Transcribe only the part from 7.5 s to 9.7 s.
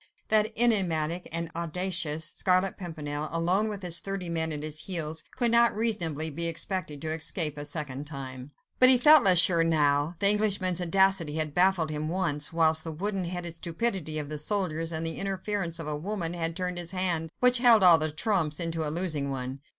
a second time. But he felt less sure